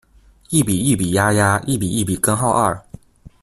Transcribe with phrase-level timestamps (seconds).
[0.49, 2.83] 一比一比鴨鴨，一比一比根號二